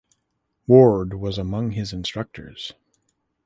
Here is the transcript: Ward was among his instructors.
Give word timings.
Ward 0.65 1.13
was 1.13 1.37
among 1.37 1.73
his 1.73 1.93
instructors. 1.93 2.73